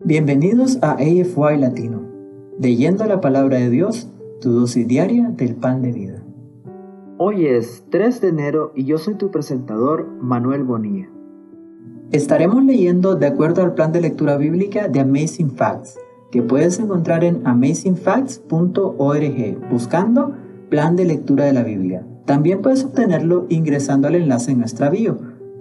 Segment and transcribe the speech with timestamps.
[0.00, 2.02] Bienvenidos a AFY Latino,
[2.58, 6.20] leyendo la palabra de Dios, tu dosis diaria del pan de vida.
[7.16, 11.08] Hoy es 3 de enero y yo soy tu presentador, Manuel Bonilla.
[12.10, 15.96] Estaremos leyendo de acuerdo al plan de lectura bíblica de Amazing Facts,
[16.32, 20.34] que puedes encontrar en amazingfacts.org buscando
[20.70, 22.04] plan de lectura de la Biblia.
[22.24, 25.33] También puedes obtenerlo ingresando al enlace en nuestra bio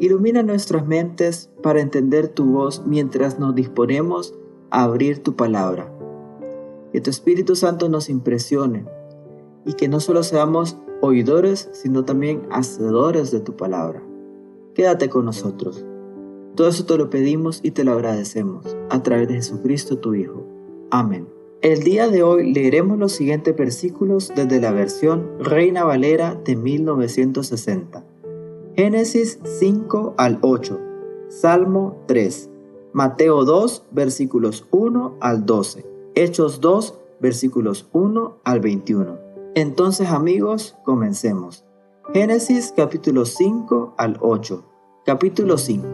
[0.00, 4.34] Ilumina nuestras mentes para entender tu voz mientras nos disponemos
[4.70, 5.92] a abrir tu palabra.
[6.92, 8.84] Que tu Espíritu Santo nos impresione
[9.64, 14.02] y que no solo seamos oidores, sino también hacedores de tu palabra.
[14.74, 15.84] Quédate con nosotros.
[16.56, 20.44] Todo eso te lo pedimos y te lo agradecemos a través de Jesucristo tu Hijo.
[20.90, 21.28] Amén.
[21.62, 28.04] El día de hoy leeremos los siguientes versículos desde la versión Reina Valera de 1960.
[28.76, 30.80] Génesis 5 al 8,
[31.28, 32.50] Salmo 3,
[32.92, 35.86] Mateo 2, versículos 1 al 12,
[36.16, 39.16] Hechos 2, versículos 1 al 21.
[39.54, 41.64] Entonces amigos, comencemos.
[42.12, 44.64] Génesis capítulo 5 al 8.
[45.06, 45.86] Capítulo 5.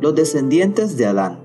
[0.00, 1.38] Los descendientes de Adán.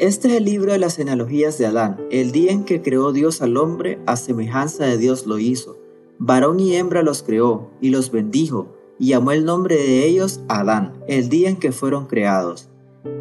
[0.00, 1.96] Este es el libro de las genealogías de Adán.
[2.10, 5.78] El día en que creó Dios al hombre, a semejanza de Dios lo hizo.
[6.18, 10.94] Varón y hembra los creó, y los bendijo y llamó el nombre de ellos Adán,
[11.06, 12.68] el día en que fueron creados.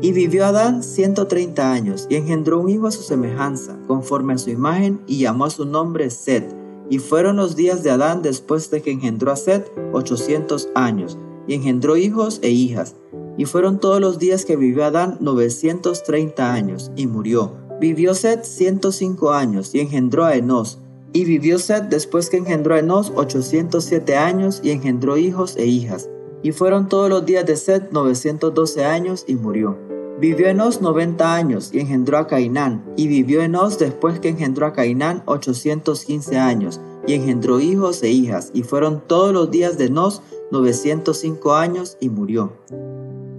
[0.02, 4.38] Y vivió Adán ciento treinta años, y engendró un hijo a su semejanza, conforme a
[4.38, 6.56] su imagen, y llamó a su nombre Set.
[6.90, 11.18] Y fueron los días de Adán después de que engendró a Set ochocientos años,
[11.48, 12.96] y engendró hijos e hijas.
[13.38, 17.54] Y fueron todos los días que vivió Adán novecientos treinta años, y murió.
[17.80, 20.80] Vivió Set ciento cinco años, y engendró a Enos.
[21.14, 26.10] Y vivió Seth después que engendró a Enos 807 años y engendró hijos e hijas.
[26.44, 29.78] Y fueron todos los días de Seth 912 años y murió.
[30.20, 32.84] Vivió Enos 90 años y engendró a Cainán.
[32.96, 38.52] Y vivió Enos después que engendró a Cainán 815 años y engendró hijos e hijas.
[38.54, 42.54] Y fueron todos los días de Enos 905 años y murió.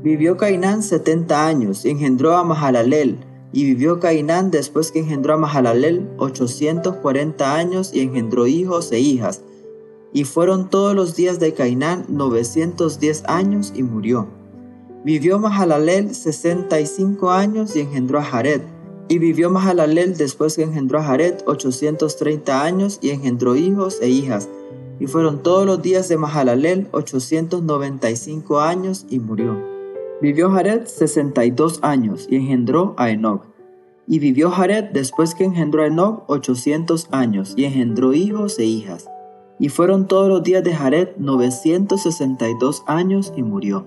[0.02, 3.18] Vivió Cainán 70 años y engendró a Mahalalel.
[3.52, 9.42] Y vivió Cainán después que engendró a Mahalalel 840 años y engendró hijos e hijas.
[10.12, 14.28] Y fueron todos los días de Cainán 910 años y murió.
[15.04, 18.60] Vivió Mahalalel 65 años y engendró a Jared.
[19.08, 24.48] Y vivió Mahalalel después que engendró a Jared 830 años y engendró hijos e hijas.
[25.00, 29.77] Y fueron todos los días de Mahalalel 895 años y murió.
[30.20, 33.44] Vivió Jared 62 años y engendró a Enoch.
[34.08, 39.08] Y vivió Jared después que engendró a Enoch 800 años y engendró hijos e hijas.
[39.60, 43.86] Y fueron todos los días de Jared 962 años y murió.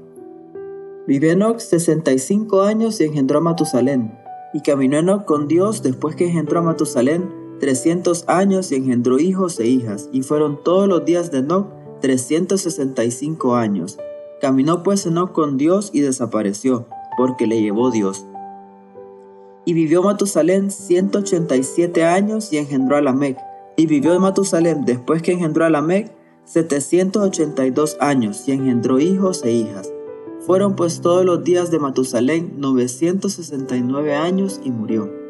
[1.05, 4.17] Vivió Enoch 65 años y engendró a Matusalén.
[4.53, 9.59] Y caminó Enoch con Dios después que engendró a Matusalén 300 años y engendró hijos
[9.59, 10.07] e hijas.
[10.13, 11.67] Y fueron todos los días de Enoch
[11.99, 13.97] 365 años
[14.41, 18.25] Caminó pues Enoch con Dios y desapareció, porque le llevó Dios.
[19.65, 23.37] Y vivió Matusalén 187 años y engendró a Lamec.
[23.77, 26.11] Y vivió Matusalén después que engendró a Lamec
[26.45, 29.93] 782 años y engendró hijos e hijas.
[30.39, 35.21] Fueron pues todos los días de Matusalén 969 años y murió.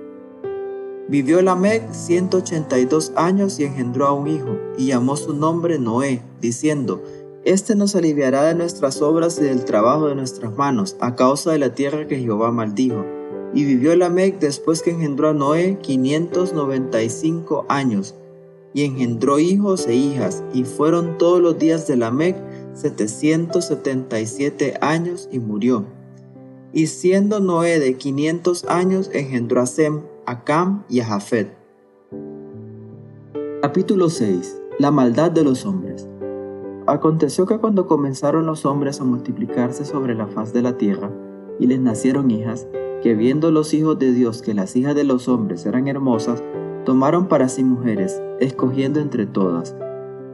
[1.09, 7.03] Vivió Lamec 182 años y engendró a un hijo, y llamó su nombre Noé, diciendo,
[7.43, 11.57] este nos aliviará de nuestras obras y del trabajo de nuestras manos, a causa de
[11.57, 13.03] la tierra que Jehová maldijo.
[13.53, 18.13] Y vivió Lamec después que engendró a Noé 595 años,
[18.73, 22.37] y engendró hijos e hijas, y fueron todos los días de Lamec
[22.75, 25.87] 777 años, y murió.
[26.73, 31.57] Y siendo Noé de 500 años, engendró a Sem, a Cam y a Jafet.
[33.61, 34.57] Capítulo 6.
[34.79, 36.10] La maldad de los hombres.
[36.91, 41.09] Aconteció que cuando comenzaron los hombres a multiplicarse sobre la faz de la tierra,
[41.57, 42.67] y les nacieron hijas,
[43.01, 46.43] que viendo los hijos de Dios que las hijas de los hombres eran hermosas,
[46.83, 49.73] tomaron para sí mujeres, escogiendo entre todas.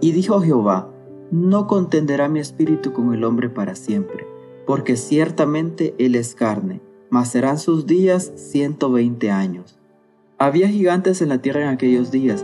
[0.01, 0.89] Y dijo Jehová,
[1.29, 4.25] no contenderá mi espíritu con el hombre para siempre,
[4.65, 6.81] porque ciertamente él es carne,
[7.11, 9.77] mas serán sus días ciento veinte años.
[10.39, 12.43] Había gigantes en la tierra en aquellos días,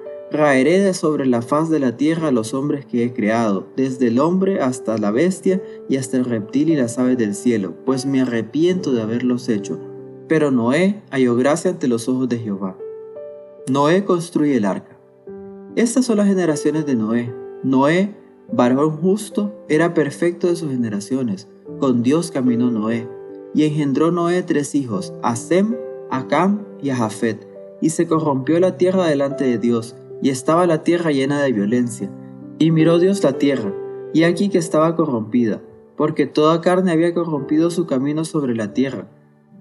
[0.31, 4.07] Raeré de sobre la faz de la tierra a los hombres que he creado, desde
[4.07, 8.05] el hombre hasta la bestia y hasta el reptil y las aves del cielo, pues
[8.05, 9.77] me arrepiento de haberlos hecho.
[10.29, 12.77] Pero Noé halló gracia ante los ojos de Jehová.
[13.69, 14.97] Noé construye el arca.
[15.75, 17.35] Estas son las generaciones de Noé.
[17.61, 18.15] Noé,
[18.53, 21.49] varón justo, era perfecto de sus generaciones.
[21.81, 23.05] Con Dios caminó Noé.
[23.53, 25.75] Y engendró Noé tres hijos, a Sem,
[26.09, 27.45] a Cam y a Jafet.
[27.81, 32.09] Y se corrompió la tierra delante de Dios y estaba la tierra llena de violencia.
[32.59, 33.73] Y miró Dios la tierra,
[34.13, 35.61] y aquí que estaba corrompida,
[35.95, 39.07] porque toda carne había corrompido su camino sobre la tierra.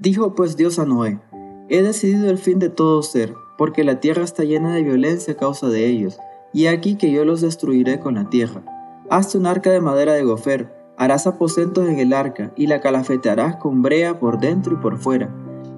[0.01, 1.21] Dijo pues Dios a Noé,
[1.69, 5.37] He decidido el fin de todo ser, porque la tierra está llena de violencia a
[5.37, 6.19] causa de ellos,
[6.53, 8.63] y aquí que yo los destruiré con la tierra.
[9.09, 13.57] Hazte un arca de madera de gofer, harás aposentos en el arca, y la calafetearás
[13.57, 15.33] con brea por dentro y por fuera,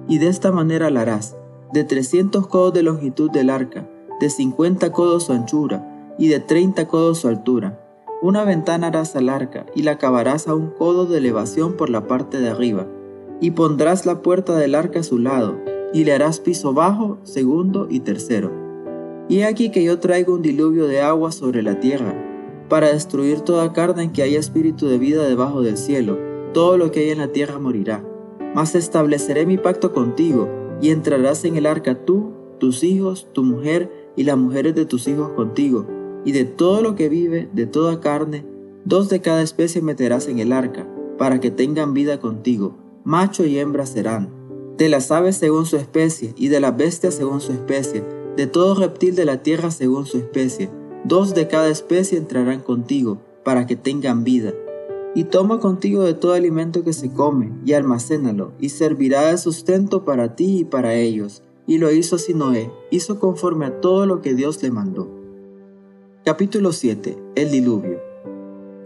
[0.07, 1.37] y de esta manera la harás,
[1.71, 3.87] de trescientos codos de longitud del arca,
[4.19, 7.79] de 50 codos su anchura y de 30 codos su altura.
[8.21, 12.07] Una ventana harás al arca y la acabarás a un codo de elevación por la
[12.07, 12.87] parte de arriba.
[13.41, 15.57] Y pondrás la puerta del arca a su lado
[15.93, 18.51] y le harás piso bajo, segundo y tercero.
[19.29, 22.13] Y aquí que yo traigo un diluvio de agua sobre la tierra,
[22.67, 26.17] para destruir toda carne en que haya espíritu de vida debajo del cielo.
[26.53, 28.03] Todo lo que hay en la tierra morirá.
[28.55, 30.49] Mas estableceré mi pacto contigo,
[30.81, 35.07] y entrarás en el arca tú, tus hijos, tu mujer y las mujeres de tus
[35.07, 35.85] hijos contigo,
[36.25, 38.45] y de todo lo que vive, de toda carne,
[38.85, 40.87] dos de cada especie meterás en el arca,
[41.17, 44.29] para que tengan vida contigo, macho y hembra serán,
[44.77, 48.03] de las aves según su especie, y de las bestias según su especie,
[48.37, 50.69] de todo reptil de la tierra según su especie,
[51.03, 54.53] dos de cada especie entrarán contigo, para que tengan vida.
[55.15, 60.05] Y toma contigo de todo alimento que se come, y almacénalo, y servirá de sustento
[60.05, 64.21] para ti y para ellos y lo hizo así Noé, hizo conforme a todo lo
[64.21, 65.09] que Dios le mandó.
[66.25, 67.17] Capítulo 7.
[67.35, 67.99] El diluvio.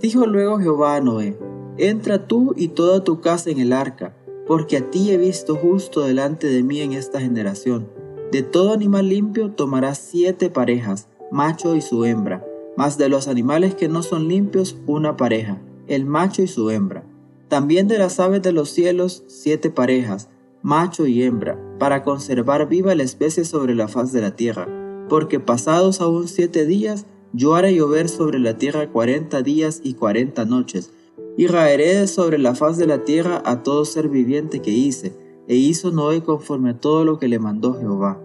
[0.01, 1.37] Dijo luego Jehová a Noé,
[1.77, 4.15] Entra tú y toda tu casa en el arca,
[4.47, 7.87] porque a ti he visto justo delante de mí en esta generación.
[8.31, 12.45] De todo animal limpio tomarás siete parejas, macho y su hembra,
[12.75, 17.03] mas de los animales que no son limpios una pareja, el macho y su hembra.
[17.47, 20.29] También de las aves de los cielos siete parejas,
[20.67, 24.67] macho y hembra, para conservar viva la especie sobre la faz de la tierra,
[25.07, 30.43] porque pasados aún siete días, yo haré llover sobre la tierra cuarenta días y cuarenta
[30.43, 30.91] noches,
[31.37, 35.15] y raeré sobre la faz de la tierra a todo ser viviente que hice,
[35.47, 38.19] e hizo Noé conforme a todo lo que le mandó Jehová.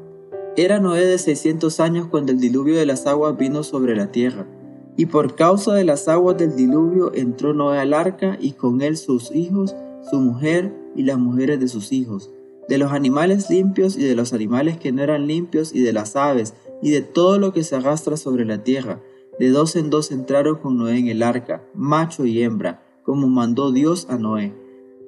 [0.57, 4.49] Era Noé de seiscientos años cuando el diluvio de las aguas vino sobre la tierra,
[4.97, 8.97] y por causa de las aguas del diluvio entró Noé al arca y con él
[8.97, 9.77] sus hijos,
[10.11, 12.31] su mujer y las mujeres de sus hijos,
[12.69, 16.17] de los animales limpios y de los animales que no eran limpios y de las
[16.17, 19.01] aves y de todo lo que se arrastra sobre la tierra.
[19.39, 23.73] De dos en dos entraron con Noé en el arca, macho y hembra, como mandó
[23.73, 24.55] Dios a Noé.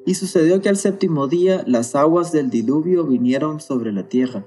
[0.06, 4.44] Y sucedió que al séptimo día las aguas del diluvio vinieron sobre la tierra.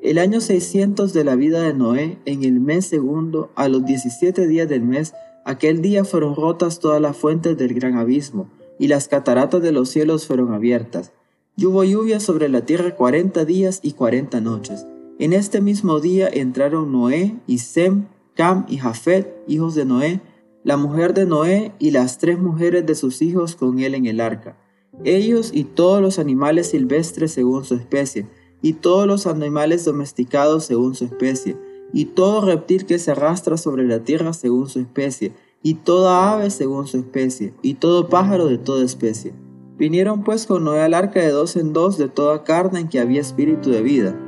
[0.00, 4.46] El año 600 de la vida de Noé, en el mes segundo, a los 17
[4.46, 5.12] días del mes,
[5.44, 8.48] aquel día fueron rotas todas las fuentes del gran abismo,
[8.78, 11.12] y las cataratas de los cielos fueron abiertas.
[11.56, 14.86] Y hubo lluvia sobre la tierra cuarenta días y cuarenta noches.
[15.18, 20.20] En este mismo día entraron Noé y Sem, Cam y Jafet, hijos de Noé,
[20.62, 24.20] la mujer de Noé y las tres mujeres de sus hijos con él en el
[24.20, 24.56] arca.
[25.04, 28.26] Ellos y todos los animales silvestres según su especie,
[28.62, 31.56] y todos los animales domesticados según su especie,
[31.92, 36.50] y todo reptil que se arrastra sobre la tierra según su especie, y toda ave
[36.50, 39.32] según su especie, y todo pájaro de toda especie.
[39.76, 43.00] Vinieron pues con Noé al arca de dos en dos de toda carne en que
[43.00, 44.18] había espíritu de vida.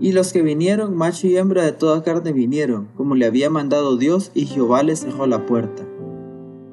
[0.00, 3.96] Y los que vinieron, macho y hembra de toda carne vinieron, como le había mandado
[3.96, 5.86] Dios, y Jehová les cerró la puerta.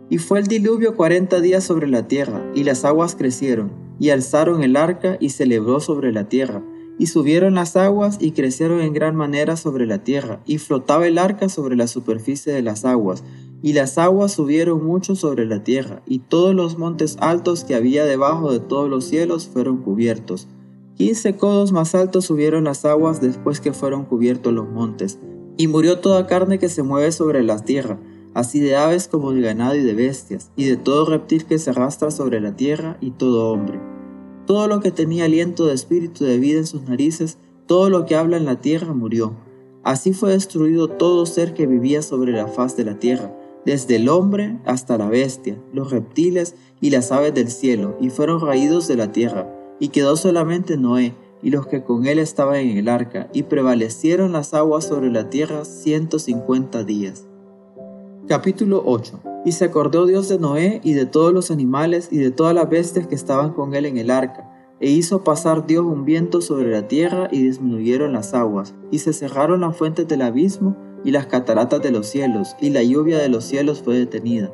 [0.09, 4.63] Y fue el diluvio cuarenta días sobre la tierra, y las aguas crecieron, y alzaron
[4.63, 6.63] el arca, y se celebró sobre la tierra,
[6.97, 11.17] y subieron las aguas, y crecieron en gran manera sobre la tierra, y flotaba el
[11.17, 13.23] arca sobre la superficie de las aguas,
[13.63, 18.05] y las aguas subieron mucho sobre la tierra, y todos los montes altos que había
[18.05, 20.47] debajo de todos los cielos fueron cubiertos.
[20.95, 25.19] Quince codos más altos subieron las aguas después que fueron cubiertos los montes.
[25.57, 27.99] Y murió toda carne que se mueve sobre la tierra,
[28.33, 31.69] así de aves como de ganado y de bestias, y de todo reptil que se
[31.69, 33.79] arrastra sobre la tierra y todo hombre.
[34.47, 37.37] Todo lo que tenía aliento de espíritu de vida en sus narices,
[37.67, 39.35] todo lo que habla en la tierra murió.
[39.83, 43.33] Así fue destruido todo ser que vivía sobre la faz de la tierra,
[43.65, 48.41] desde el hombre hasta la bestia, los reptiles y las aves del cielo, y fueron
[48.41, 49.47] raídos de la tierra,
[49.79, 51.13] y quedó solamente Noé,
[51.43, 55.29] y los que con él estaban en el arca, y prevalecieron las aguas sobre la
[55.29, 57.25] tierra ciento cincuenta días.
[58.27, 62.31] Capítulo 8 Y se acordó Dios de Noé y de todos los animales y de
[62.31, 64.47] todas las bestias que estaban con él en el arca,
[64.79, 69.13] e hizo pasar Dios un viento sobre la tierra y disminuyeron las aguas, y se
[69.13, 73.29] cerraron las fuentes del abismo y las cataratas de los cielos, y la lluvia de
[73.29, 74.51] los cielos fue detenida.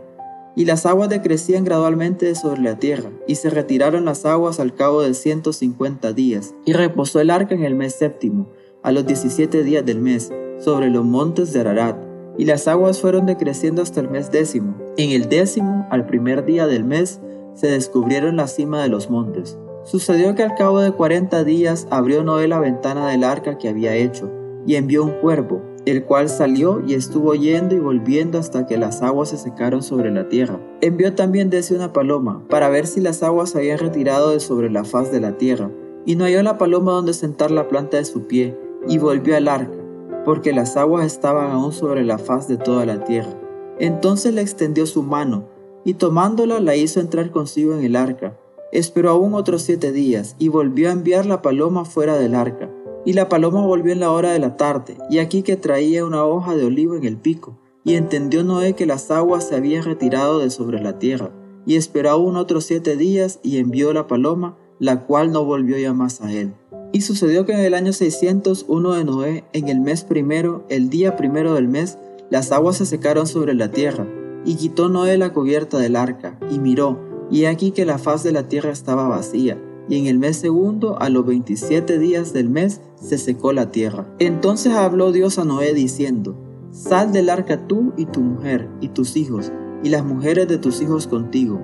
[0.56, 5.02] Y las aguas decrecían gradualmente sobre la tierra, y se retiraron las aguas al cabo
[5.02, 8.48] de ciento cincuenta días, y reposó el arca en el mes séptimo,
[8.82, 11.98] a los diecisiete días del mes, sobre los montes de Ararat,
[12.40, 14.76] y las aguas fueron decreciendo hasta el mes décimo.
[14.98, 17.20] En el décimo, al primer día del mes,
[17.54, 19.58] se descubrieron la cima de los montes.
[19.84, 23.96] Sucedió que al cabo de cuarenta días abrió Noé la ventana del arca que había
[23.96, 24.32] hecho,
[24.66, 29.02] y envió un cuervo, el cual salió y estuvo yendo y volviendo hasta que las
[29.02, 30.60] aguas se secaron sobre la tierra.
[30.82, 34.70] Envió también desde una paloma, para ver si las aguas se habían retirado de sobre
[34.70, 35.72] la faz de la tierra,
[36.06, 39.48] y no halló la paloma donde sentar la planta de su pie, y volvió al
[39.48, 39.78] arca,
[40.26, 43.40] porque las aguas estaban aún sobre la faz de toda la tierra.
[43.80, 45.46] Entonces le extendió su mano,
[45.86, 48.38] y tomándola la hizo entrar consigo en el arca.
[48.74, 52.70] Esperó aún otros siete días, y volvió a enviar la paloma fuera del arca.
[53.06, 56.26] Y la paloma volvió en la hora de la tarde, y aquí que traía una
[56.26, 57.58] hoja de olivo en el pico.
[57.84, 61.32] Y entendió Noé que las aguas se habían retirado de sobre la tierra.
[61.66, 65.94] Y esperó aún otros siete días, y envió la paloma, la cual no volvió ya
[65.94, 66.54] más a él.
[66.92, 71.16] Y sucedió que en el año 601 de Noé, en el mes primero, el día
[71.16, 71.98] primero del mes,
[72.30, 74.08] las aguas se secaron sobre la tierra.
[74.46, 77.00] Y quitó Noé la cubierta del arca, y miró,
[77.30, 81.00] y aquí que la faz de la tierra estaba vacía, y en el mes segundo,
[81.02, 84.08] a los veintisiete días del mes, se secó la tierra.
[84.20, 86.36] Entonces habló Dios a Noé diciendo,
[86.72, 89.52] Sal del arca tú y tu mujer, y tus hijos,
[89.84, 91.62] y las mujeres de tus hijos contigo.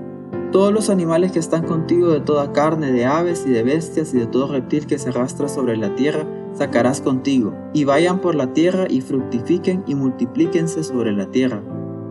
[0.52, 4.20] Todos los animales que están contigo de toda carne, de aves y de bestias y
[4.20, 8.54] de todo reptil que se arrastra sobre la tierra, sacarás contigo, y vayan por la
[8.54, 11.62] tierra y fructifiquen y multiplíquense sobre la tierra.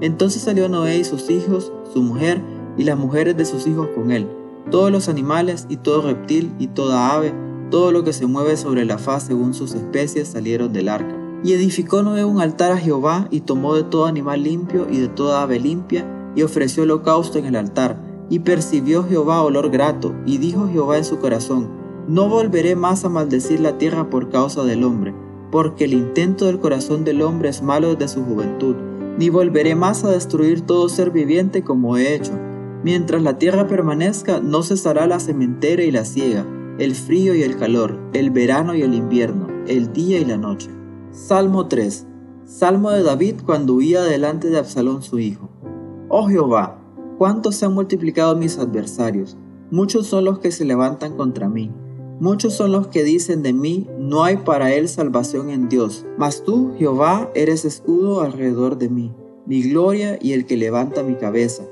[0.01, 2.43] Entonces salió Noé y sus hijos, su mujer,
[2.77, 4.27] y las mujeres de sus hijos con él
[4.71, 7.35] todos los animales y todo reptil y toda ave,
[7.71, 11.17] todo lo que se mueve sobre la faz según sus especies salieron del arca.
[11.45, 15.09] Y edificó Noé un altar a Jehová y tomó de todo animal limpio y de
[15.09, 17.97] toda ave limpia y ofreció holocausto en el altar.
[18.31, 21.69] Y percibió Jehová olor grato y dijo Jehová en su corazón,
[22.09, 25.15] no volveré más a maldecir la tierra por causa del hombre,
[25.51, 28.77] porque el intento del corazón del hombre es malo desde su juventud,
[29.19, 32.33] ni volveré más a destruir todo ser viviente como he hecho
[32.85, 36.47] Mientras la tierra permanezca, no cesará la sementera y la siega,
[36.79, 40.71] el frío y el calor, el verano y el invierno, el día y la noche.
[41.13, 42.07] Salmo 3.
[42.45, 45.49] Salmo de David cuando huía delante de Absalón su hijo.
[46.09, 46.83] Oh Jehová,
[47.19, 49.37] cuántos se han multiplicado mis adversarios,
[49.71, 51.71] muchos son los que se levantan contra mí.
[52.19, 56.05] Muchos son los que dicen de mí, no hay para él salvación en Dios.
[56.19, 59.13] Mas tú, Jehová, eres escudo alrededor de mí,
[59.47, 61.65] mi gloria y el que levanta mi cabeza.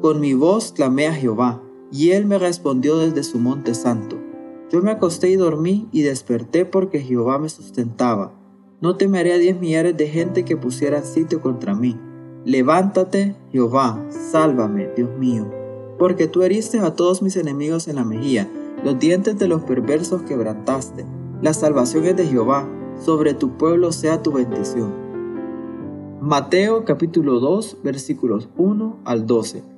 [0.00, 4.16] Con mi voz clamé a Jehová, y él me respondió desde su monte santo.
[4.70, 8.32] Yo me acosté y dormí y desperté porque Jehová me sustentaba.
[8.80, 11.98] No temeré a diez millares de gente que pusieran sitio contra mí.
[12.44, 15.50] Levántate, Jehová, sálvame, Dios mío,
[15.98, 18.48] porque tú heriste a todos mis enemigos en la mejilla,
[18.84, 21.06] los dientes de los perversos quebrantaste.
[21.42, 22.68] La salvación es de Jehová,
[23.04, 24.92] sobre tu pueblo sea tu bendición.
[26.20, 29.77] Mateo capítulo 2 versículos 1 al 12.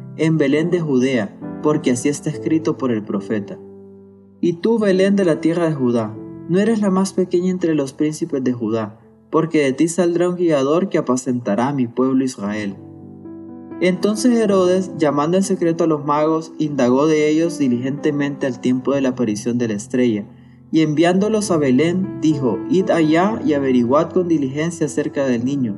[0.17, 3.57] en Belén de Judea, porque así está escrito por el profeta.
[4.39, 6.15] Y tú, Belén de la tierra de Judá,
[6.49, 8.99] no eres la más pequeña entre los príncipes de Judá,
[9.29, 12.75] porque de ti saldrá un guiador que apacentará a mi pueblo Israel.
[13.79, 19.01] Entonces Herodes, llamando en secreto a los magos, indagó de ellos diligentemente al tiempo de
[19.01, 20.25] la aparición de la estrella,
[20.71, 25.77] y enviándolos a Belén, dijo, Id allá y averiguad con diligencia acerca del niño,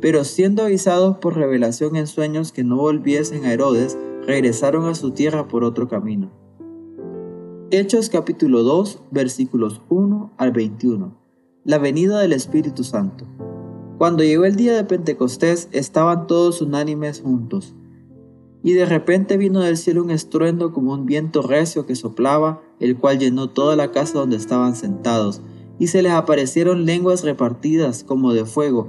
[0.00, 5.10] Pero siendo avisados por revelación en sueños que no volviesen a Herodes, regresaron a su
[5.10, 6.30] tierra por otro camino.
[7.70, 11.14] Hechos capítulo 2 versículos 1 al 21.
[11.64, 13.26] La venida del Espíritu Santo.
[13.98, 17.74] Cuando llegó el día de Pentecostés estaban todos unánimes juntos.
[18.62, 22.96] Y de repente vino del cielo un estruendo como un viento recio que soplaba, el
[22.96, 25.42] cual llenó toda la casa donde estaban sentados,
[25.78, 28.88] y se les aparecieron lenguas repartidas como de fuego,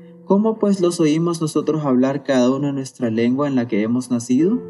[0.31, 4.11] ¿Cómo pues los oímos nosotros hablar cada uno en nuestra lengua en la que hemos
[4.11, 4.61] nacido?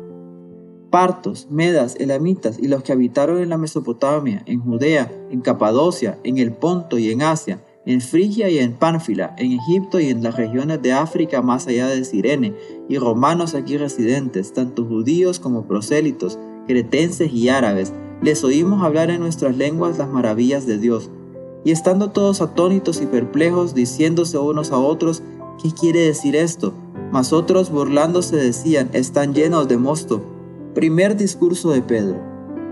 [0.90, 6.40] Partos, Medas, Elamitas y los que habitaron en la Mesopotamia, en Judea, en Capadocia, en
[6.40, 10.36] el Ponto y en Asia, en Frigia y en Pánfila, en Egipto y en las
[10.36, 12.56] regiones de África más allá de Sirene,
[12.90, 19.20] y romanos aquí residentes, tanto judíos como prosélitos, cretenses y árabes, les oímos hablar en
[19.20, 21.12] nuestras lenguas las maravillas de Dios
[21.64, 25.22] y estando todos atónitos y perplejos, diciéndose unos a otros,
[25.62, 26.74] ¿qué quiere decir esto?
[27.12, 30.22] Mas otros burlándose decían, están llenos de mosto.
[30.74, 32.18] Primer discurso de Pedro.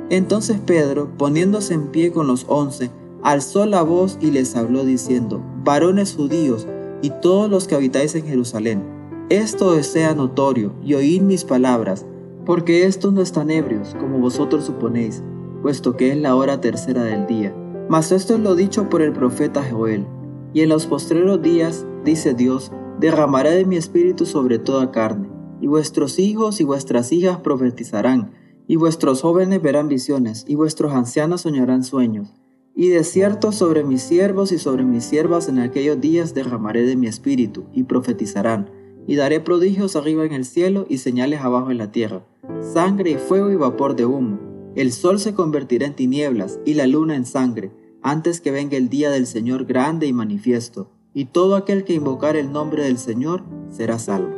[0.10, 2.90] Entonces Pedro, poniéndose en pie con los once,
[3.22, 6.68] alzó la voz y les habló diciendo, varones judíos
[7.02, 8.84] y todos los que habitáis en Jerusalén,
[9.30, 12.06] esto os sea notorio y oíd mis palabras,
[12.46, 15.22] porque estos no están ebrios, como vosotros suponéis,
[15.62, 17.54] puesto que es la hora tercera del día.
[17.90, 20.08] Mas esto es lo dicho por el profeta Joel.
[20.54, 25.30] Y en los postreros días, dice Dios, derramaré de mi espíritu sobre toda carne,
[25.62, 28.32] y vuestros hijos y vuestras hijas profetizarán,
[28.68, 32.34] y vuestros jóvenes verán visiones, y vuestros ancianos soñarán sueños.
[32.76, 36.96] Y de cierto sobre mis siervos y sobre mis siervas en aquellos días derramaré de
[36.96, 38.72] mi espíritu, y profetizarán,
[39.06, 42.26] y daré prodigios arriba en el cielo y señales abajo en la tierra,
[42.74, 44.40] sangre y fuego y vapor de humo.
[44.76, 48.90] El sol se convertirá en tinieblas y la luna en sangre, antes que venga el
[48.90, 53.44] día del Señor grande y manifiesto, y todo aquel que invocar el nombre del Señor
[53.70, 54.36] será salvo.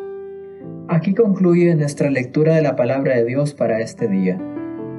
[0.88, 4.40] Aquí concluye nuestra lectura de la palabra de Dios para este día.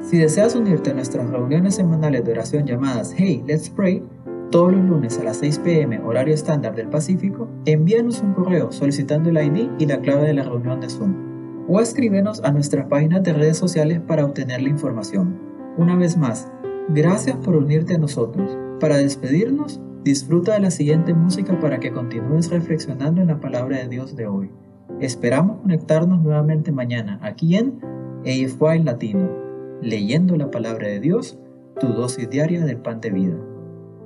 [0.00, 4.02] Si deseas unirte a nuestras reuniones semanales de oración llamadas Hey, Let's Pray,
[4.50, 9.30] todos los lunes a las 6 pm horario estándar del Pacífico, envíanos un correo solicitando
[9.30, 11.29] el ID y la clave de la reunión de Zoom
[11.72, 15.38] o escríbenos a nuestras páginas de redes sociales para obtener la información.
[15.78, 16.50] Una vez más,
[16.88, 18.58] gracias por unirte a nosotros.
[18.80, 23.86] Para despedirnos, disfruta de la siguiente música para que continúes reflexionando en la palabra de
[23.86, 24.50] Dios de hoy.
[24.98, 27.78] Esperamos conectarnos nuevamente mañana aquí en
[28.22, 29.30] AFY Latino,
[29.80, 31.38] leyendo la palabra de Dios,
[31.78, 33.36] tu dosis diaria del pan de vida.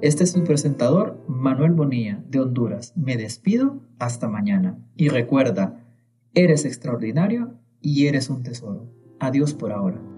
[0.03, 2.93] Este es su presentador, Manuel Bonilla, de Honduras.
[2.95, 4.77] Me despido hasta mañana.
[4.97, 5.84] Y recuerda,
[6.35, 8.91] eres extraordinario y eres un tesoro.
[9.21, 10.14] Adiós por ahora.